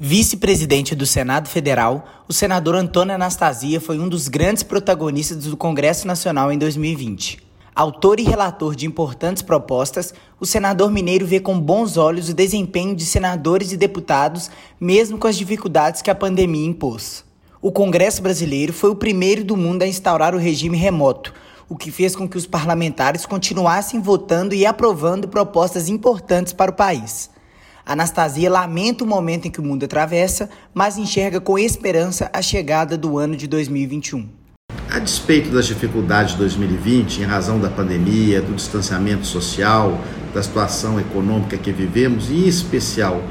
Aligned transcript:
Vice-presidente 0.00 0.94
do 0.94 1.04
Senado 1.04 1.48
Federal, 1.48 2.06
o 2.28 2.32
senador 2.32 2.76
Antônio 2.76 3.16
Anastasia 3.16 3.80
foi 3.80 3.98
um 3.98 4.08
dos 4.08 4.28
grandes 4.28 4.62
protagonistas 4.62 5.42
do 5.42 5.56
Congresso 5.56 6.06
Nacional 6.06 6.52
em 6.52 6.56
2020. 6.56 7.40
Autor 7.74 8.20
e 8.20 8.22
relator 8.22 8.76
de 8.76 8.86
importantes 8.86 9.42
propostas, 9.42 10.14
o 10.38 10.46
senador 10.46 10.92
mineiro 10.92 11.26
vê 11.26 11.40
com 11.40 11.58
bons 11.58 11.96
olhos 11.96 12.28
o 12.28 12.34
desempenho 12.34 12.94
de 12.94 13.04
senadores 13.04 13.72
e 13.72 13.76
deputados, 13.76 14.52
mesmo 14.80 15.18
com 15.18 15.26
as 15.26 15.36
dificuldades 15.36 16.00
que 16.00 16.12
a 16.12 16.14
pandemia 16.14 16.68
impôs. 16.68 17.24
O 17.60 17.72
Congresso 17.72 18.22
brasileiro 18.22 18.72
foi 18.72 18.90
o 18.90 18.96
primeiro 18.96 19.42
do 19.42 19.56
mundo 19.56 19.82
a 19.82 19.88
instaurar 19.88 20.32
o 20.32 20.38
regime 20.38 20.78
remoto, 20.78 21.34
o 21.68 21.74
que 21.74 21.90
fez 21.90 22.14
com 22.14 22.28
que 22.28 22.38
os 22.38 22.46
parlamentares 22.46 23.26
continuassem 23.26 24.00
votando 24.00 24.54
e 24.54 24.64
aprovando 24.64 25.26
propostas 25.26 25.88
importantes 25.88 26.52
para 26.52 26.70
o 26.70 26.74
país. 26.74 27.30
Anastasia 27.88 28.50
lamenta 28.50 29.02
o 29.02 29.06
momento 29.06 29.48
em 29.48 29.50
que 29.50 29.60
o 29.60 29.64
mundo 29.64 29.84
atravessa, 29.84 30.50
mas 30.74 30.98
enxerga 30.98 31.40
com 31.40 31.58
esperança 31.58 32.30
a 32.34 32.42
chegada 32.42 32.98
do 32.98 33.16
ano 33.16 33.34
de 33.34 33.46
2021. 33.46 34.28
A 34.90 34.98
despeito 34.98 35.48
das 35.48 35.66
dificuldades 35.66 36.32
de 36.32 36.38
2020, 36.38 37.22
em 37.22 37.24
razão 37.24 37.58
da 37.58 37.70
pandemia, 37.70 38.42
do 38.42 38.54
distanciamento 38.54 39.26
social, 39.26 39.98
da 40.34 40.42
situação 40.42 41.00
econômica 41.00 41.56
que 41.56 41.72
vivemos 41.72 42.28
e, 42.28 42.34
em 42.34 42.46
especial, 42.46 43.22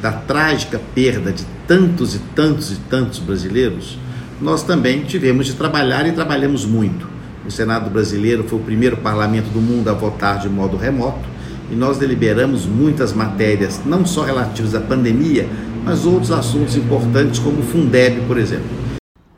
da 0.00 0.12
trágica 0.12 0.80
perda 0.94 1.30
de 1.30 1.44
tantos 1.68 2.14
e 2.14 2.18
tantos 2.34 2.72
e 2.72 2.76
tantos 2.88 3.18
brasileiros, 3.18 3.98
nós 4.40 4.62
também 4.62 5.04
tivemos 5.04 5.44
de 5.44 5.52
trabalhar 5.52 6.06
e 6.06 6.12
trabalhamos 6.12 6.64
muito. 6.64 7.06
O 7.46 7.50
Senado 7.50 7.90
brasileiro 7.90 8.44
foi 8.44 8.58
o 8.58 8.62
primeiro 8.62 8.96
parlamento 8.96 9.50
do 9.50 9.60
mundo 9.60 9.90
a 9.90 9.92
votar 9.92 10.38
de 10.38 10.48
modo 10.48 10.78
remoto 10.78 11.35
e 11.70 11.74
nós 11.74 11.98
deliberamos 11.98 12.66
muitas 12.66 13.12
matérias, 13.12 13.80
não 13.84 14.06
só 14.06 14.22
relativas 14.22 14.74
à 14.74 14.80
pandemia, 14.80 15.48
mas 15.84 16.04
outros 16.04 16.30
assuntos 16.30 16.76
importantes, 16.76 17.38
como 17.38 17.60
o 17.60 17.62
Fundeb, 17.62 18.26
por 18.26 18.38
exemplo. 18.38 18.66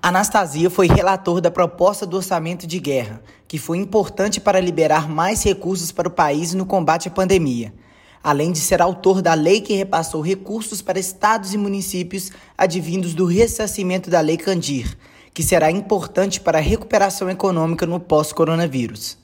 Anastasia 0.00 0.70
foi 0.70 0.86
relator 0.86 1.40
da 1.40 1.50
proposta 1.50 2.06
do 2.06 2.16
orçamento 2.16 2.66
de 2.66 2.78
guerra, 2.78 3.20
que 3.46 3.58
foi 3.58 3.78
importante 3.78 4.40
para 4.40 4.60
liberar 4.60 5.08
mais 5.08 5.42
recursos 5.42 5.90
para 5.90 6.08
o 6.08 6.10
país 6.10 6.54
no 6.54 6.64
combate 6.64 7.08
à 7.08 7.10
pandemia, 7.10 7.74
além 8.22 8.52
de 8.52 8.58
ser 8.58 8.80
autor 8.80 9.20
da 9.20 9.34
lei 9.34 9.60
que 9.60 9.74
repassou 9.74 10.20
recursos 10.20 10.80
para 10.80 10.98
estados 10.98 11.52
e 11.52 11.58
municípios 11.58 12.30
advindos 12.56 13.12
do 13.12 13.26
ressarcimento 13.26 14.08
da 14.08 14.20
Lei 14.20 14.36
Candir, 14.36 14.96
que 15.34 15.42
será 15.42 15.70
importante 15.70 16.40
para 16.40 16.58
a 16.58 16.62
recuperação 16.62 17.28
econômica 17.28 17.86
no 17.86 18.00
pós-coronavírus. 18.00 19.18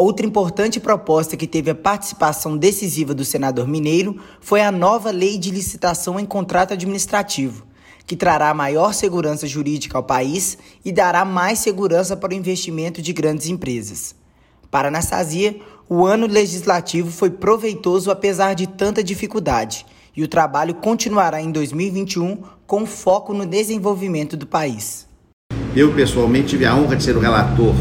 Outra 0.00 0.24
importante 0.24 0.78
proposta 0.78 1.36
que 1.36 1.44
teve 1.44 1.72
a 1.72 1.74
participação 1.74 2.56
decisiva 2.56 3.12
do 3.12 3.24
senador 3.24 3.66
mineiro 3.66 4.16
foi 4.40 4.60
a 4.60 4.70
nova 4.70 5.10
lei 5.10 5.36
de 5.36 5.50
licitação 5.50 6.20
em 6.20 6.24
contrato 6.24 6.72
administrativo, 6.72 7.66
que 8.06 8.14
trará 8.14 8.54
maior 8.54 8.94
segurança 8.94 9.44
jurídica 9.44 9.98
ao 9.98 10.04
país 10.04 10.56
e 10.84 10.92
dará 10.92 11.24
mais 11.24 11.58
segurança 11.58 12.16
para 12.16 12.32
o 12.32 12.36
investimento 12.36 13.02
de 13.02 13.12
grandes 13.12 13.48
empresas. 13.48 14.14
Para 14.70 14.86
Anastasia, 14.86 15.58
o 15.88 16.06
ano 16.06 16.28
legislativo 16.28 17.10
foi 17.10 17.30
proveitoso 17.30 18.12
apesar 18.12 18.54
de 18.54 18.68
tanta 18.68 19.02
dificuldade, 19.02 19.84
e 20.16 20.22
o 20.22 20.28
trabalho 20.28 20.76
continuará 20.76 21.42
em 21.42 21.50
2021 21.50 22.44
com 22.68 22.86
foco 22.86 23.34
no 23.34 23.44
desenvolvimento 23.44 24.36
do 24.36 24.46
país. 24.46 25.08
Eu, 25.74 25.92
pessoalmente, 25.92 26.50
tive 26.50 26.66
a 26.66 26.76
honra 26.76 26.94
de 26.94 27.02
ser 27.02 27.16
o 27.16 27.20
relator 27.20 27.74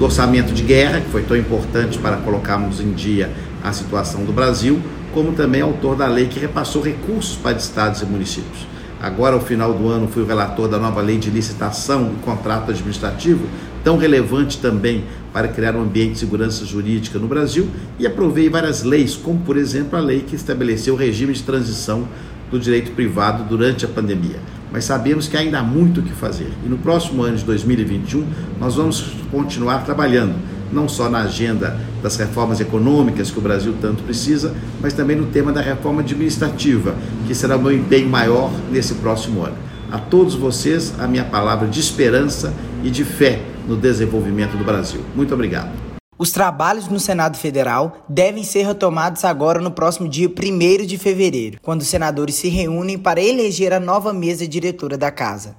do 0.00 0.06
orçamento 0.06 0.54
de 0.54 0.62
guerra, 0.62 0.98
que 0.98 1.10
foi 1.10 1.22
tão 1.22 1.36
importante 1.36 1.98
para 1.98 2.16
colocarmos 2.16 2.80
em 2.80 2.94
dia 2.94 3.30
a 3.62 3.70
situação 3.70 4.24
do 4.24 4.32
Brasil, 4.32 4.80
como 5.12 5.32
também 5.32 5.60
autor 5.60 5.94
da 5.94 6.06
lei 6.06 6.26
que 6.26 6.40
repassou 6.40 6.80
recursos 6.80 7.36
para 7.36 7.58
estados 7.58 8.00
e 8.00 8.06
municípios. 8.06 8.66
Agora, 8.98 9.34
ao 9.34 9.42
final 9.42 9.74
do 9.74 9.88
ano, 9.88 10.08
fui 10.08 10.22
o 10.22 10.26
relator 10.26 10.68
da 10.68 10.78
nova 10.78 11.02
lei 11.02 11.18
de 11.18 11.28
licitação 11.28 12.14
e 12.16 12.24
contrato 12.24 12.70
administrativo, 12.70 13.46
tão 13.84 13.98
relevante 13.98 14.56
também 14.56 15.04
para 15.34 15.48
criar 15.48 15.76
um 15.76 15.82
ambiente 15.82 16.12
de 16.12 16.20
segurança 16.20 16.64
jurídica 16.64 17.18
no 17.18 17.28
Brasil, 17.28 17.68
e 17.98 18.06
aprovei 18.06 18.48
várias 18.48 18.82
leis, 18.82 19.16
como, 19.16 19.40
por 19.40 19.58
exemplo, 19.58 19.98
a 19.98 20.00
lei 20.00 20.24
que 20.26 20.34
estabeleceu 20.34 20.94
o 20.94 20.96
regime 20.96 21.34
de 21.34 21.42
transição 21.42 22.08
do 22.50 22.58
direito 22.58 22.92
privado 22.92 23.44
durante 23.44 23.84
a 23.84 23.88
pandemia 23.88 24.40
mas 24.72 24.84
sabemos 24.84 25.26
que 25.26 25.36
ainda 25.36 25.58
há 25.58 25.62
muito 25.62 26.00
o 26.00 26.02
que 26.02 26.12
fazer. 26.12 26.50
E 26.64 26.68
no 26.68 26.78
próximo 26.78 27.22
ano 27.22 27.36
de 27.36 27.44
2021, 27.44 28.24
nós 28.58 28.76
vamos 28.76 29.14
continuar 29.30 29.84
trabalhando, 29.84 30.34
não 30.72 30.88
só 30.88 31.08
na 31.08 31.20
agenda 31.20 31.76
das 32.02 32.16
reformas 32.16 32.60
econômicas 32.60 33.30
que 33.30 33.38
o 33.38 33.42
Brasil 33.42 33.74
tanto 33.80 34.02
precisa, 34.02 34.54
mas 34.80 34.92
também 34.92 35.16
no 35.16 35.26
tema 35.26 35.52
da 35.52 35.60
reforma 35.60 36.00
administrativa, 36.00 36.94
que 37.26 37.34
será 37.34 37.56
um 37.56 37.70
empenho 37.70 38.08
maior 38.08 38.50
nesse 38.70 38.94
próximo 38.94 39.42
ano. 39.44 39.56
A 39.90 39.98
todos 39.98 40.34
vocês, 40.34 40.94
a 41.00 41.06
minha 41.08 41.24
palavra 41.24 41.66
de 41.66 41.80
esperança 41.80 42.54
e 42.84 42.90
de 42.90 43.04
fé 43.04 43.42
no 43.66 43.76
desenvolvimento 43.76 44.56
do 44.56 44.64
Brasil. 44.64 45.00
Muito 45.16 45.34
obrigado. 45.34 45.89
Os 46.20 46.32
trabalhos 46.32 46.86
no 46.86 47.00
Senado 47.00 47.38
Federal 47.38 48.04
devem 48.06 48.44
ser 48.44 48.66
retomados 48.66 49.24
agora 49.24 49.58
no 49.58 49.70
próximo 49.70 50.06
dia 50.06 50.28
1 50.28 50.84
de 50.84 50.98
fevereiro, 50.98 51.58
quando 51.62 51.80
os 51.80 51.86
senadores 51.86 52.34
se 52.34 52.50
reúnem 52.50 52.98
para 52.98 53.22
eleger 53.22 53.72
a 53.72 53.80
nova 53.80 54.12
mesa 54.12 54.46
diretora 54.46 54.98
da 54.98 55.10
Casa. 55.10 55.48